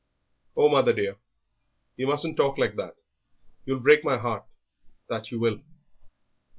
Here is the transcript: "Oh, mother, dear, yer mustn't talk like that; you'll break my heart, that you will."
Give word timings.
"Oh, 0.57 0.67
mother, 0.67 0.93
dear, 0.93 1.17
yer 1.95 2.07
mustn't 2.07 2.35
talk 2.35 2.57
like 2.57 2.75
that; 2.75 2.95
you'll 3.67 3.81
break 3.81 4.03
my 4.03 4.17
heart, 4.17 4.47
that 5.09 5.29
you 5.29 5.39
will." 5.39 5.61